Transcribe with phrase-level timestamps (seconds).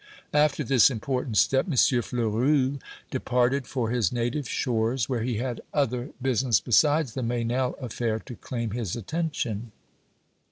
[0.33, 1.73] After this important step M.
[1.77, 2.79] Fleurus
[3.11, 8.35] departed for his native shores, where he had other business besides the Meynell affair to
[8.35, 9.71] claim his attention.